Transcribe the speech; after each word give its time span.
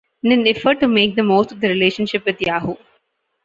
In 0.23 0.31
an 0.31 0.47
effort 0.47 0.79
to 0.79 0.87
make 0.87 1.15
the 1.15 1.21
most 1.21 1.51
of 1.51 1.61
the 1.61 1.67
relationship 1.69 2.25
with 2.25 2.41
Yahoo! 2.41 2.73